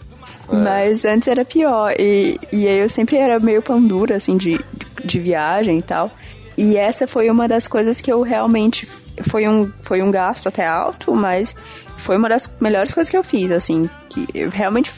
[0.52, 1.96] Mas antes era pior.
[1.98, 4.64] E, e aí eu sempre era meio pão dura, assim, de,
[5.04, 6.12] de viagem e tal.
[6.58, 8.88] E essa foi uma das coisas que eu realmente.
[9.24, 11.56] Foi um, foi um gasto até alto, mas
[11.98, 13.90] foi uma das melhores coisas que eu fiz, assim.
[14.10, 14.92] Que realmente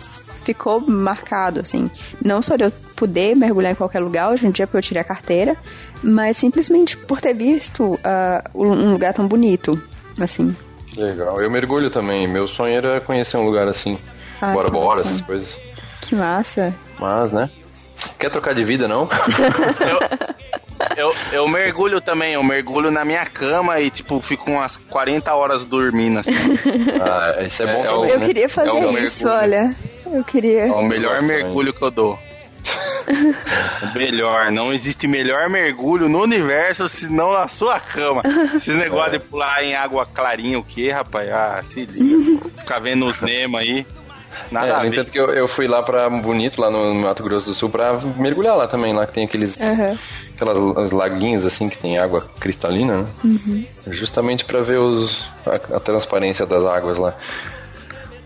[0.43, 1.89] ficou marcado, assim.
[2.23, 5.01] Não só de eu poder mergulhar em qualquer lugar, hoje em dia porque eu tirei
[5.01, 5.55] a carteira,
[6.03, 9.81] mas simplesmente por ter visto ah, um lugar tão bonito,
[10.19, 10.55] assim.
[10.95, 11.41] Legal.
[11.41, 12.27] Eu mergulho também.
[12.27, 13.97] Meu sonho era conhecer um lugar assim.
[14.41, 15.57] Ah, bora, bora, essas coisas.
[16.01, 16.73] Que massa.
[16.99, 17.49] Mas, né?
[18.19, 19.07] Quer trocar de vida, não?
[20.97, 25.65] Eu, eu mergulho também, eu mergulho na minha cama e, tipo, fico umas 40 horas
[25.65, 26.31] dormindo, assim.
[27.01, 28.25] Ah, isso é bom É, também, Eu né?
[28.25, 29.41] queria fazer É um isso, mergulho.
[29.43, 29.75] olha.
[30.13, 30.65] Eu queria.
[30.67, 32.19] É o melhor mergulho que eu dou.
[33.81, 38.21] o melhor, não existe melhor mergulho no universo senão na sua cama.
[38.55, 41.29] Esses negócios de pular em água clarinha, o que, rapaz?
[41.31, 42.39] Ah, se liga.
[42.59, 43.85] Ficar vendo os Nemo aí.
[44.51, 47.47] Nada É, no entanto que eu, eu fui lá pra Bonito, lá no Mato Grosso
[47.47, 49.97] do Sul, pra mergulhar lá também, lá que tem aqueles Aham.
[50.41, 53.07] Aquelas os laguinhos assim que tem água cristalina, né?
[53.23, 53.65] Uhum.
[53.87, 57.15] Justamente pra ver os, a, a transparência das águas lá.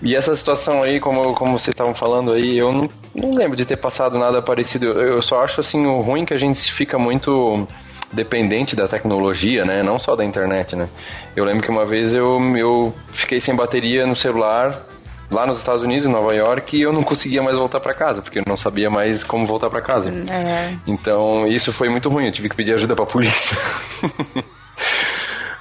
[0.02, 3.66] E essa situação aí, como, como vocês estavam falando aí, eu não, não lembro de
[3.66, 4.88] ter passado nada parecido.
[4.88, 7.68] Eu, eu só acho assim o ruim que a gente fica muito
[8.12, 9.82] dependente da tecnologia, né?
[9.82, 10.88] Não só da internet, né?
[11.36, 14.86] Eu lembro que uma vez eu, eu fiquei sem bateria no celular
[15.30, 18.22] lá nos Estados Unidos, em Nova York, e eu não conseguia mais voltar pra casa,
[18.22, 20.12] porque eu não sabia mais como voltar pra casa.
[20.12, 20.76] É.
[20.88, 23.58] Então, isso foi muito ruim, eu tive que pedir ajuda pra polícia.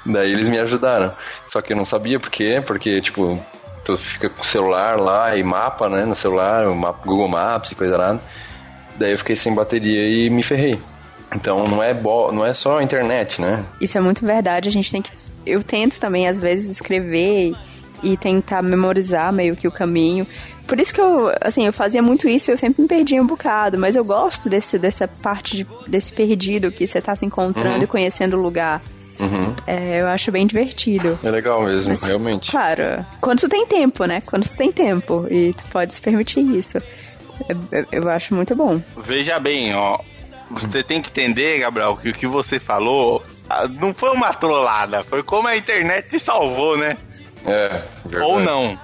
[0.07, 1.15] Daí eles me ajudaram.
[1.47, 3.41] Só que eu não sabia por quê, porque, tipo,
[3.85, 7.73] tu fica com o celular lá e mapa, né, no celular, o mapa, Google Maps
[7.73, 8.21] e coisa nada.
[8.97, 10.79] Daí eu fiquei sem bateria e me ferrei.
[11.35, 13.65] Então não é, bo não é só a internet, né?
[13.81, 14.69] Isso é muito verdade.
[14.69, 15.11] A gente tem que.
[15.45, 17.55] Eu tento também, às vezes, escrever
[18.05, 20.27] e tentar memorizar meio que o caminho.
[20.67, 23.27] Por isso que eu, assim, eu fazia muito isso e eu sempre me perdia um
[23.27, 27.77] bocado, mas eu gosto desse, dessa parte de- desse perdido que você tá se encontrando
[27.79, 27.83] Uhum.
[27.83, 28.81] e conhecendo o lugar.
[29.21, 29.55] Uhum.
[29.67, 31.19] É, eu acho bem divertido.
[31.23, 32.51] É legal mesmo, Mas, realmente.
[32.51, 34.23] Claro, quando tu tem tempo, né?
[34.25, 36.79] Quando tu tem tempo e tu pode se permitir isso.
[37.49, 38.81] Eu, eu- eu acho muito bom.
[39.05, 39.99] Veja bem, ó.
[40.51, 45.03] Você tem que entender, Gabriel, que o que você falou ah, não foi uma trollada,
[45.05, 46.97] foi como a internet te salvou, né?
[47.47, 48.31] É, verdade.
[48.33, 48.79] Ou não.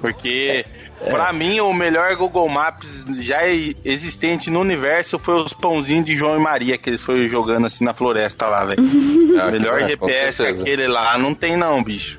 [0.00, 0.64] Porque,
[1.04, 6.16] pra mim, o melhor Google Maps já e- existente no universo foi os pãozinhos de
[6.16, 8.82] João e Maria, que eles foram jogando assim na floresta lá, velho.
[8.82, 12.16] O melhor é, GPS aquele lá não tem não, bicho.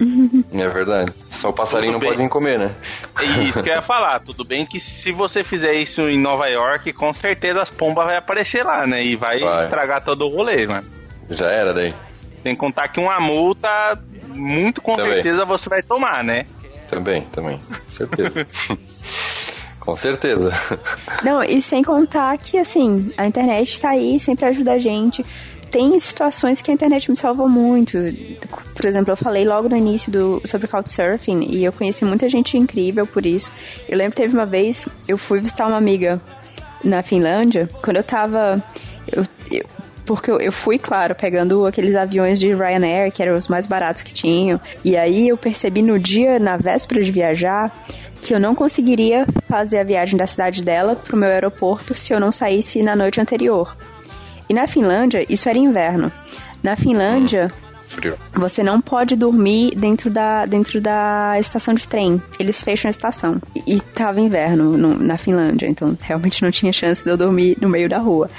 [0.54, 1.12] É verdade.
[1.32, 2.10] Só o passarinho Tudo não bem.
[2.12, 2.72] pode vir comer, né?
[3.20, 4.20] É isso que eu ia falar.
[4.22, 8.16] Tudo bem que se você fizer isso em Nova York, com certeza as pombas vai
[8.16, 9.04] aparecer lá, né?
[9.04, 9.62] E vai, Vai.
[9.64, 10.88] estragar todo o rolê, mano.
[11.30, 11.94] Já era daí.
[12.42, 13.98] Tem que contar que uma multa,
[14.34, 15.14] muito com Também.
[15.16, 16.46] certeza você vai tomar, né?
[16.90, 17.58] Também, também.
[17.60, 18.48] Com certeza.
[19.80, 20.54] Com certeza.
[21.26, 25.26] Não, e sem contar que, assim, a internet tá aí, sempre ajuda a gente.
[25.70, 27.98] Tem situações que a internet me salvou muito.
[28.74, 32.58] Por exemplo, eu falei logo no início do, sobre Couchsurfing e eu conheci muita gente
[32.58, 33.52] incrível por isso.
[33.90, 36.22] Eu lembro que teve uma vez, eu fui visitar uma amiga
[36.82, 38.64] na Finlândia, quando eu tava.
[39.12, 39.66] Eu, eu-
[40.06, 44.04] porque eu, eu fui, claro, pegando aqueles aviões de Ryanair, que eram os mais baratos
[44.04, 44.60] que tinham.
[44.84, 47.72] E aí eu percebi no dia, na véspera de viajar,
[48.22, 52.20] que eu não conseguiria fazer a viagem da cidade dela pro meu aeroporto se eu
[52.20, 53.76] não saísse na noite anterior.
[54.50, 56.12] E na Finlândia, isso era inverno.
[56.62, 57.52] Na Finlândia,
[57.88, 58.18] Frio.
[58.34, 62.22] você não pode dormir dentro da, dentro da estação de trem.
[62.40, 63.42] Eles fecham a estação.
[63.56, 67.58] E, e tava inverno no- na Finlândia, então realmente não tinha chance de eu dormir
[67.62, 68.30] no meio da rua.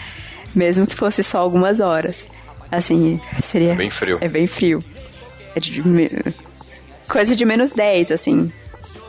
[0.55, 2.27] Mesmo que fosse só algumas horas.
[2.71, 3.73] Assim, seria.
[3.73, 4.19] É bem frio.
[4.21, 4.79] É bem frio.
[5.55, 5.83] É de
[7.09, 8.53] coisa de menos 10, assim.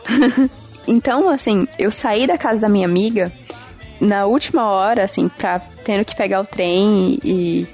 [0.86, 3.32] então, assim, eu saí da casa da minha amiga
[4.00, 7.66] na última hora, assim, pra tendo que pegar o trem e.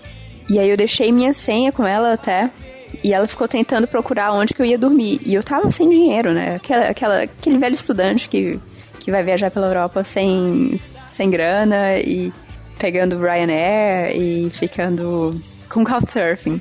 [0.50, 2.50] E aí eu deixei minha senha com ela até.
[3.02, 5.18] E ela ficou tentando procurar onde que eu ia dormir.
[5.24, 6.56] E eu tava sem dinheiro, né?
[6.56, 8.61] Aquela, aquela, aquele velho estudante que,
[9.00, 12.30] que vai viajar pela Europa sem, sem grana e
[12.78, 16.61] pegando Ryanair e ficando com Couchsurfing.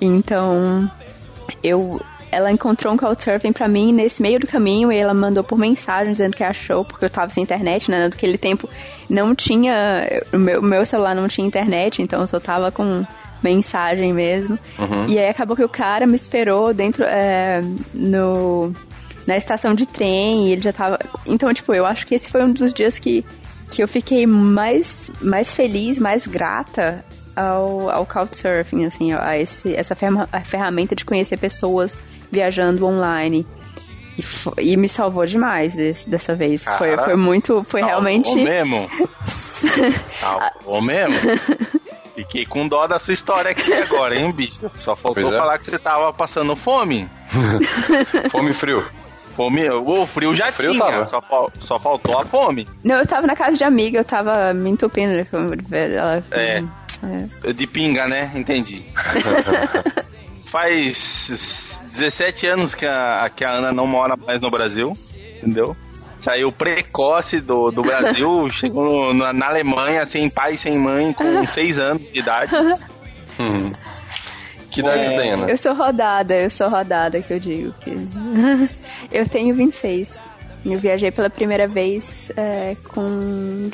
[0.00, 0.90] Então,
[1.62, 5.58] eu ela encontrou um Couchsurfing pra mim nesse meio do caminho e ela mandou por
[5.58, 8.08] mensagem dizendo que achou, porque eu tava sem internet, né?
[8.08, 8.68] Naquele tempo
[9.08, 10.06] não tinha.
[10.32, 13.06] O meu, meu celular não tinha internet, então eu só tava com
[13.42, 14.58] mensagem mesmo.
[14.78, 15.06] Uhum.
[15.08, 17.04] E aí acabou que o cara me esperou dentro.
[17.04, 17.62] é,
[17.94, 18.72] no.
[19.26, 21.00] Na estação de trem, e ele já tava.
[21.26, 23.24] Então, tipo, eu acho que esse foi um dos dias que,
[23.70, 29.94] que eu fiquei mais, mais feliz, mais grata ao, ao Couchsurfing, assim, a esse, essa
[29.94, 32.00] ferma- a ferramenta de conhecer pessoas
[32.30, 33.46] viajando online.
[34.58, 36.64] E, e me salvou demais desse- dessa vez.
[36.78, 37.62] foi, Cara, foi muito.
[37.68, 38.34] Foi Salvou realmente.
[38.34, 38.88] mesmo.
[40.20, 41.14] Salvou mesmo.
[42.14, 44.70] Fiquei com dó da sua história aqui agora, hein, bicho?
[44.78, 45.36] Só faltou é.
[45.36, 47.06] falar que você tava passando fome.
[48.32, 48.86] Fome e frio.
[49.36, 51.04] Fome, o frio já Frio tinha, tava.
[51.04, 52.66] só, fal- só faltou a fome.
[52.82, 55.12] Não, eu tava na casa de amiga, eu tava me entupindo.
[55.12, 55.26] né?
[55.94, 56.62] Ela, É.
[57.44, 57.52] é.
[57.52, 58.32] De pinga, né?
[58.34, 58.86] Entendi.
[60.44, 64.96] Faz 17 anos que a, que a Ana não mora mais no Brasil,
[65.38, 65.76] entendeu?
[66.20, 71.78] Saiu precoce do, do Brasil, chegou na, na Alemanha sem pai sem mãe, com seis
[71.78, 72.52] anos de idade.
[73.38, 73.72] Hum.
[74.76, 75.48] Que idade É, tem, Ana?
[75.48, 77.74] Eu sou rodada, eu sou rodada que eu digo.
[77.80, 77.96] Que...
[79.10, 80.22] eu tenho 26.
[80.66, 83.70] Eu viajei pela primeira vez é, com.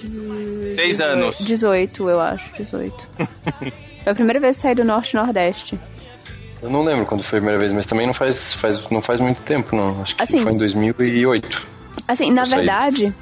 [0.77, 1.38] Seis 18 anos.
[1.41, 2.95] 18, eu acho, 18.
[4.05, 5.81] Foi a primeira vez que eu saí do Norte e Nordeste.
[6.62, 9.19] Eu não lembro quando foi a primeira vez, mas também não faz, faz, não faz
[9.19, 10.03] muito tempo, não.
[10.03, 11.67] Acho que Assim- foi em 2008.
[12.07, 13.12] Assim, na verdade,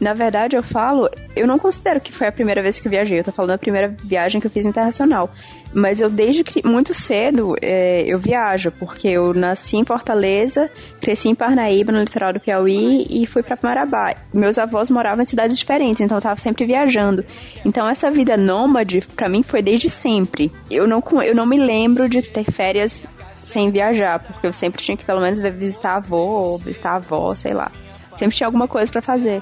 [0.00, 3.18] na verdade eu falo, eu não considero que foi a primeira vez que eu viajei,
[3.18, 5.30] eu tô falando da primeira viagem que eu fiz internacional.
[5.72, 10.68] Mas eu desde que muito cedo é, eu viajo, porque eu nasci em Fortaleza,
[11.00, 14.16] cresci em Parnaíba, no litoral do Piauí, e fui pra Marabá.
[14.32, 17.24] Meus avós moravam em cidades diferentes, então eu tava sempre viajando.
[17.64, 20.50] Então essa vida nômade, pra mim, foi desde sempre.
[20.70, 24.96] Eu não, eu não me lembro de ter férias sem viajar, porque eu sempre tinha
[24.96, 27.70] que pelo menos visitar avô, ou visitar a avó, sei lá.
[28.16, 29.40] Sempre tinha alguma coisa pra fazer.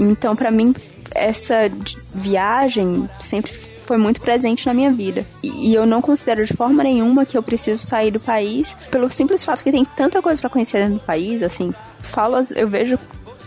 [0.00, 0.74] Então, pra mim,
[1.14, 1.70] essa
[2.14, 3.52] viagem sempre
[3.84, 5.26] foi muito presente na minha vida.
[5.42, 9.10] E, e eu não considero de forma nenhuma que eu preciso sair do país, pelo
[9.10, 11.74] simples fato que tem tanta coisa pra conhecer dentro do país, assim.
[12.00, 12.98] Falo, eu vejo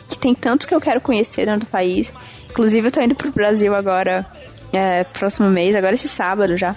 [0.10, 2.14] que tem tanto que eu quero conhecer dentro do país.
[2.50, 4.26] Inclusive, eu tô indo pro Brasil agora,
[4.72, 6.76] é, próximo mês, agora esse sábado já.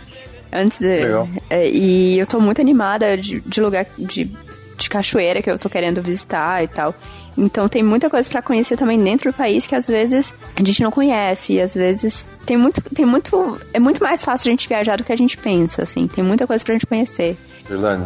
[0.50, 0.86] Antes de.
[0.86, 1.28] Legal.
[1.50, 4.30] é, e eu tô muito animada de, de lugar de,
[4.78, 6.94] de cachoeira que eu tô querendo visitar e tal.
[7.36, 10.82] Então tem muita coisa pra conhecer também dentro do país que às vezes a gente
[10.82, 11.54] não conhece.
[11.54, 12.80] E às vezes tem muito.
[12.94, 13.60] Tem muito.
[13.74, 16.06] É muito mais fácil a gente viajar do que a gente pensa, assim.
[16.08, 17.36] Tem muita coisa pra gente conhecer
[17.68, 18.04] Verdade.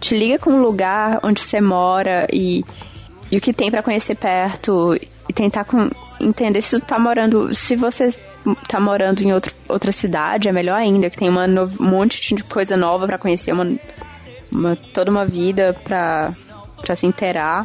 [0.00, 2.64] te liga com o lugar onde você mora e,
[3.30, 5.88] e o que tem pra conhecer perto e tentar com-
[6.20, 8.12] entender se tu tá morando, se você
[8.68, 12.34] tá morando em outro, outra cidade, é melhor ainda, que tem uma no- um monte
[12.34, 13.70] de coisa nova pra conhecer, uma,
[14.50, 16.32] uma- toda uma vida pra,
[16.80, 17.64] pra se inteirar.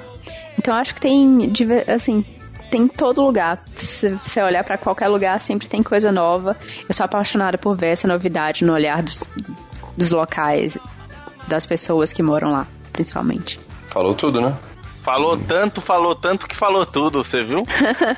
[0.57, 1.51] Então acho que tem,
[1.93, 2.25] assim,
[2.69, 3.59] tem em todo lugar.
[3.77, 6.57] Se você olhar pra qualquer lugar, sempre tem coisa nova.
[6.87, 9.23] Eu sou apaixonada por ver essa novidade no olhar dos,
[9.95, 10.77] dos locais,
[11.47, 13.59] das pessoas que moram lá, principalmente.
[13.87, 14.55] Falou tudo, né?
[15.03, 17.63] Falou tanto, falou tanto que falou tudo, você viu?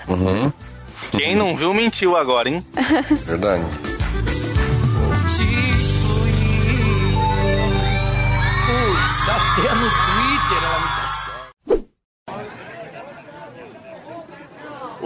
[0.08, 0.52] Uhum.
[1.12, 2.66] Quem não viu mentiu agora, hein?
[3.26, 3.64] Verdade.
[9.30, 11.09] até no Twitter ela me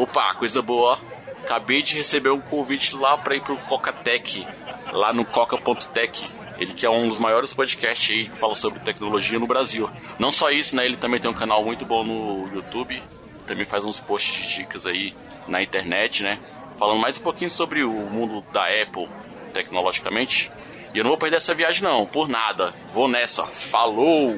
[0.04, 1.00] Opa, coisa boa.
[1.46, 4.46] Acabei de receber um convite lá pra ir pro Coca-Tech,
[4.92, 6.30] lá no coca.tech.
[6.58, 9.90] Ele que é um dos maiores podcasts aí que fala sobre tecnologia no Brasil.
[10.20, 10.84] Não só isso, né?
[10.84, 13.02] Ele também tem um canal muito bom no YouTube.
[13.48, 15.16] Também faz uns posts de dicas aí
[15.48, 16.38] na internet, né?
[16.78, 19.08] Falando mais um pouquinho sobre o mundo da Apple,
[19.54, 20.52] tecnologicamente.
[20.94, 22.74] E eu não vou perder essa viagem não, por nada.
[22.90, 23.46] Vou nessa.
[23.46, 24.36] Falou!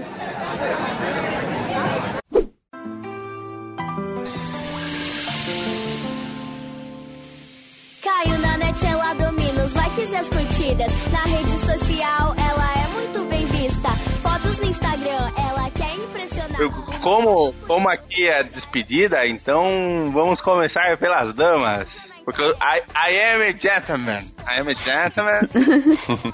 [10.65, 10.91] Curtidas.
[11.11, 13.89] Na rede social, ela é muito bem vista.
[14.21, 16.59] Fotos no Instagram, ela quer impressionar.
[16.59, 22.11] Eu- Como, como aqui é a despedida, então vamos começar pelas damas.
[22.23, 24.23] Porque eu- I, I am a gentleman.
[24.47, 25.47] I am a gentleman.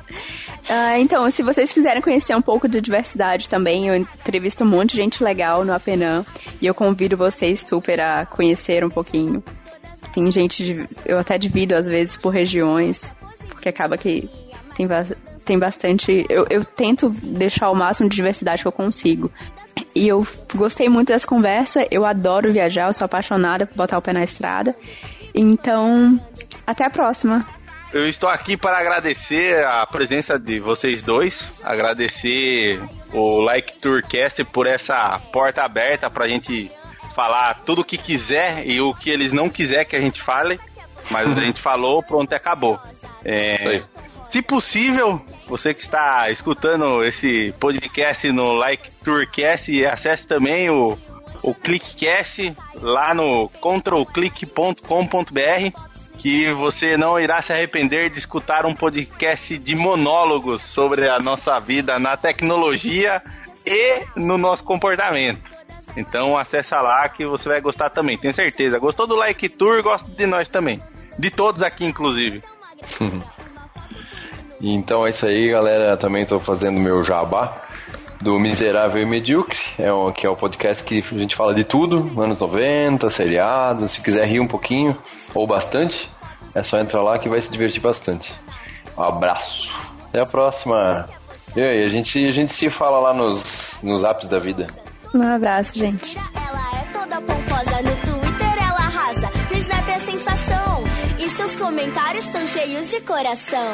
[0.70, 4.92] Ah, então, se vocês quiserem conhecer um pouco de diversidade também, eu entrevisto um monte
[4.92, 6.24] de gente legal no Apenã
[6.62, 9.44] e eu convido vocês super a conhecer um pouquinho.
[10.14, 13.12] Tem gente, de- eu até divido às vezes por regiões,
[13.62, 14.28] porque acaba que
[14.76, 15.14] tem, bas-
[15.46, 16.26] tem bastante.
[16.28, 19.32] Eu, eu tento deixar o máximo de diversidade que eu consigo.
[19.94, 24.02] E eu gostei muito dessa conversa, eu adoro viajar, eu sou apaixonada por botar o
[24.02, 24.76] pé na estrada.
[25.34, 26.20] Então,
[26.66, 27.46] até a próxima.
[27.94, 32.82] Eu estou aqui para agradecer a presença de vocês dois, agradecer
[33.14, 36.72] o Like Tourcast por essa porta aberta para a gente
[37.16, 40.58] falar tudo o que quiser e o que eles não quiser que a gente fale,
[41.12, 42.80] mas a gente falou, pronto, e acabou.
[43.24, 43.84] É, Isso aí.
[44.30, 50.98] se possível, você que está escutando esse podcast no Like Tourcast, acesse também o,
[51.44, 55.80] o ClickCast lá no controlclick.com.br
[56.18, 61.60] que você não irá se arrepender de escutar um podcast de monólogos sobre a nossa
[61.60, 63.24] vida na tecnologia
[63.66, 65.42] e no nosso comportamento.
[65.98, 68.80] Então acessa lá que você vai gostar também, tenho certeza.
[68.80, 70.82] Gostou do Like Tour, gosta de nós também.
[71.18, 72.44] De todos aqui, inclusive.
[74.64, 75.98] Então é isso aí, galera.
[75.98, 77.64] Também estou fazendo meu jabá
[78.22, 81.64] do Miserável e Medíocre, é um, que é um podcast que a gente fala de
[81.64, 84.96] tudo, anos 90, seriados, se quiser rir um pouquinho
[85.34, 86.08] ou bastante,
[86.54, 88.32] é só entrar lá que vai se divertir bastante.
[88.96, 89.74] Um abraço.
[90.10, 91.10] Até a próxima.
[91.56, 94.68] E aí, a gente, a gente se fala lá nos, nos apps da vida.
[95.14, 96.18] Um abraço, gente.
[101.62, 103.72] Comentários tão cheios de coração.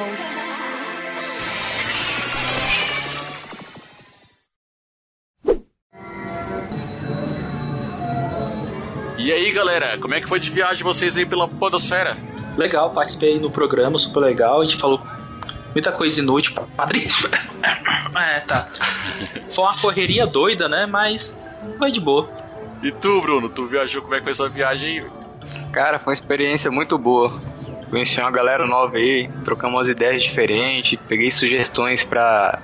[9.17, 12.17] E aí, galera, como é que foi de viagem vocês aí pela Podosfera?
[12.57, 14.59] Legal, participei no programa, super legal.
[14.59, 15.01] A gente falou
[15.73, 17.07] muita coisa inútil pra padrinho.
[18.17, 18.67] é, tá.
[19.49, 20.85] Foi uma correria doida, né?
[20.85, 21.39] Mas
[21.77, 22.29] foi de boa.
[22.83, 25.05] E tu, Bruno, tu viajou, como é que foi sua viagem aí?
[25.71, 27.56] Cara, foi uma experiência muito boa.
[27.89, 32.61] Conheci uma galera nova aí, trocamos umas ideias diferentes, peguei sugestões pra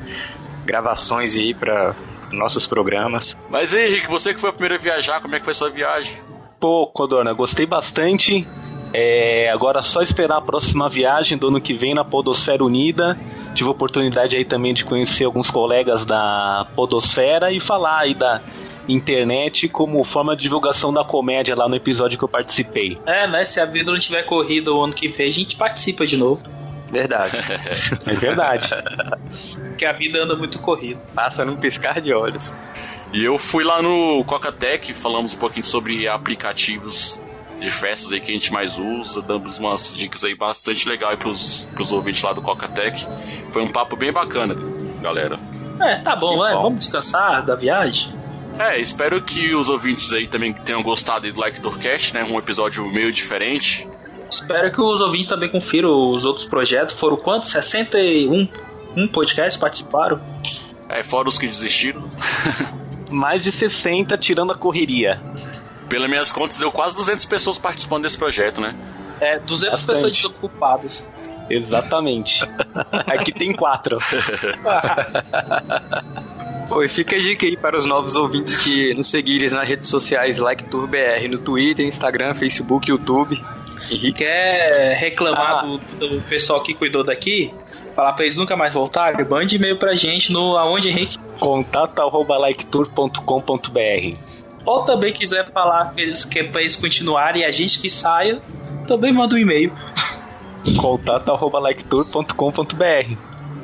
[0.65, 1.95] gravações aí pra
[2.31, 3.37] nossos programas.
[3.49, 5.69] Mas aí, Henrique, você que foi a primeira a viajar, como é que foi sua
[5.69, 6.21] viagem?
[6.59, 8.47] Pô, Codorna, gostei bastante.
[8.93, 13.19] É, agora é só esperar a próxima viagem do ano que vem na Podosfera Unida.
[13.55, 18.41] Tive a oportunidade aí também de conhecer alguns colegas da Podosfera e falar aí da
[18.87, 22.99] internet como forma de divulgação da comédia lá no episódio que eu participei.
[23.05, 23.43] É, né?
[23.45, 26.43] Se a vida não tiver corrida o ano que vem, a gente participa de novo.
[26.91, 27.37] Verdade.
[28.05, 28.69] É verdade.
[29.69, 31.01] Porque a vida anda muito corrida.
[31.15, 32.53] Passa num piscar de olhos.
[33.11, 37.19] E eu fui lá no Cocatec, falamos um pouquinho sobre aplicativos
[37.63, 41.65] de festas aí que a gente mais usa, damos umas dicas aí bastante legais pros,
[41.73, 43.07] pros ouvintes lá do Cocatec.
[43.51, 44.55] Foi um papo bem bacana,
[45.01, 45.39] galera.
[45.79, 46.53] É, tá bom, Que é.
[46.53, 46.63] bom.
[46.63, 48.13] Vamos descansar da viagem?
[48.59, 52.23] É, espero que os ouvintes aí também tenham gostado aí do Like Tourcast, né?
[52.23, 53.87] Um episódio meio diferente.
[54.29, 56.99] Espero que os ouvintes também confiram os outros projetos.
[56.99, 57.49] Foram quantos?
[57.49, 58.47] 61
[58.95, 60.21] um podcast participaram?
[60.87, 62.03] É, fora os que desistiram.
[63.09, 65.19] Mais de 60 tirando a correria.
[65.89, 68.75] Pelas minhas contas, deu quase 200 pessoas participando desse projeto, né?
[69.19, 69.85] É, 200 Bastante.
[69.85, 71.11] pessoas desocupadas.
[71.49, 72.43] Exatamente.
[73.07, 73.97] Aqui tem quatro.
[76.83, 80.39] E fica a dica aí para os novos ouvintes que nos seguirem nas redes sociais
[80.39, 83.39] like TurBR, no Twitter, Instagram, Facebook, YouTube.
[83.91, 85.61] Henrique, Quer reclamar Ah.
[85.61, 85.77] do,
[86.07, 87.53] do pessoal que cuidou daqui?
[87.95, 89.23] Falar pra eles nunca mais voltarem?
[89.27, 91.17] Mande e-mail pra gente no aonde, Henrique?
[91.37, 94.17] Contato arroba liketour.com.br
[94.65, 98.41] Ou também quiser falar eles, que é pra eles continuarem e a gente que saia,
[98.87, 99.73] também manda um e-mail.
[100.77, 103.17] Contato arroba liketour.com.br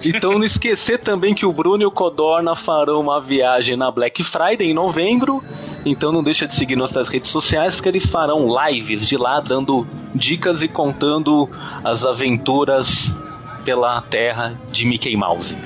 [0.05, 4.23] Então não esquecer também que o Bruno e o Codorna farão uma viagem na Black
[4.23, 5.41] Friday em novembro.
[5.85, 9.87] Então não deixa de seguir nossas redes sociais porque eles farão lives de lá dando
[10.13, 11.49] dicas e contando
[11.83, 13.17] as aventuras
[13.63, 15.57] pela terra de Mickey Mouse.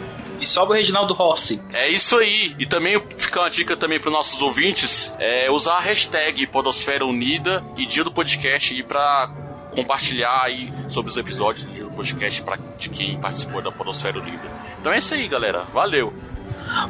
[0.44, 1.64] E sobe o Reginaldo Rossi.
[1.72, 2.54] É isso aí.
[2.60, 7.64] E também fica uma dica também para nossos ouvintes, é usar a hashtag Podosfera Unida
[7.78, 9.32] e Dia do Podcast aí para
[9.74, 14.20] compartilhar aí sobre os episódios do Dia do Podcast para de quem participou da Podosfera
[14.20, 14.52] Unida.
[14.82, 15.64] Então é isso aí, galera.
[15.74, 16.14] Valeu.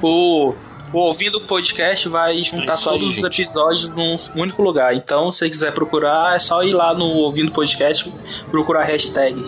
[0.01, 0.55] O,
[0.91, 3.41] o ouvindo o podcast vai juntar É aí, todos os gente.
[3.41, 4.95] episódios num único lugar.
[4.95, 8.11] Então, se você quiser procurar, é só ir lá no ouvindo podcast,
[8.49, 9.39] procurar a hashtag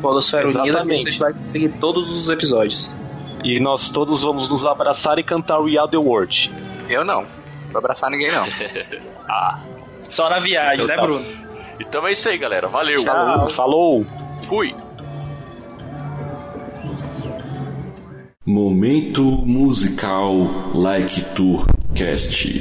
[0.00, 2.94] Podosfera Unida, que você vai conseguir todos os episódios.
[3.44, 6.52] E nós todos vamos nos abraçar e cantar We Are The World.
[6.88, 7.22] eu não.
[7.22, 8.44] Não vou abraçar ninguém, não.
[10.10, 11.24] Só na viagem, Eu né, tava- Bruno?
[11.80, 12.66] Então é isso aí, galera.
[12.68, 13.04] Valeu.
[13.04, 13.48] Tchau.
[13.50, 14.06] Falou!
[14.44, 14.74] Fui.
[18.44, 20.32] Momento musical
[20.74, 22.60] Like Tour Cast.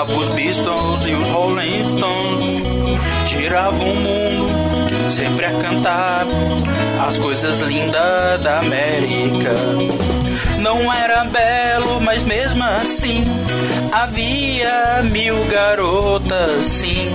[0.00, 2.44] Amava os Beatles e os Rolling Stones.
[3.26, 6.26] Girava o mundo, sempre a cantar
[7.06, 9.52] as coisas lindas da América.
[10.58, 13.22] Não era belo, mas mesmo assim
[13.92, 17.12] havia mil garotas, sim.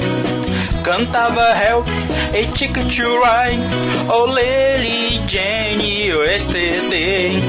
[0.83, 3.63] Cantava Help, A Ticket to Ride,
[4.09, 7.41] Oh Lady Jane, Yesterday.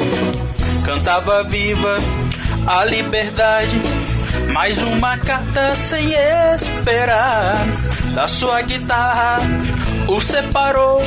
[0.86, 1.98] Cantava viva
[2.66, 3.78] a liberdade,
[4.56, 6.14] mais uma carta sem
[6.54, 7.54] esperar.
[8.14, 9.36] Da sua guitarra
[10.08, 11.02] o separou,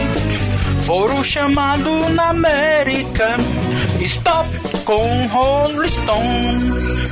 [0.83, 3.37] foram chamado na América.
[4.01, 4.47] Stop
[4.85, 7.09] com Rolling Stones,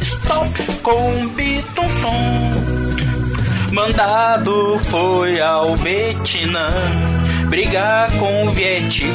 [0.00, 0.48] stop
[0.82, 1.92] com Beatles.
[3.70, 6.70] Mandado foi ao Vietnã
[7.50, 9.06] brigar com o Vietcong.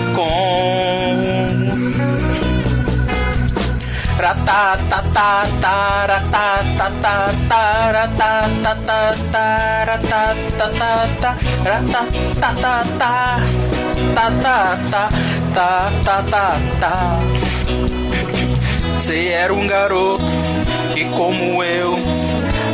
[18.99, 20.23] Você era um garoto
[20.93, 21.95] que, como eu,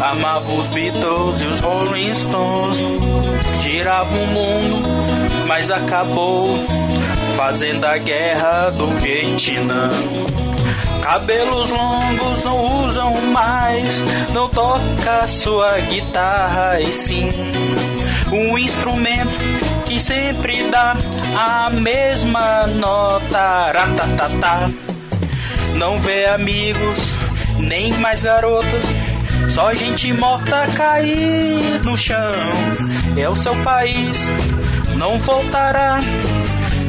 [0.01, 2.77] amava os Beatles e os Rolling Stones.
[3.63, 4.83] Girava o mundo,
[5.47, 6.59] mas acabou
[7.37, 9.89] fazendo a guerra do Vietnã.
[11.09, 13.97] Cabelos longos não usam mais,
[14.33, 17.29] não toca sua guitarra e sim
[18.29, 19.31] um instrumento
[19.85, 20.97] que sempre dá
[21.33, 23.71] a mesma nota.
[25.75, 26.99] Não vê amigos,
[27.57, 28.83] nem mais garotas,
[29.49, 32.35] só gente morta cair no chão.
[33.15, 34.29] É o seu país,
[34.97, 36.01] não voltará,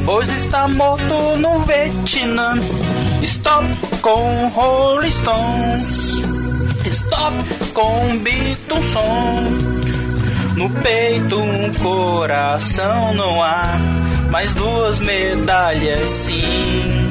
[0.05, 2.55] pois está morto no Vietnã.
[3.23, 3.65] Stop
[4.01, 6.23] com Rolling Stones,
[6.85, 7.35] stop
[7.73, 8.93] com Beatles
[10.55, 13.63] No peito um coração não há,
[14.31, 17.08] mas duas medalhas sim.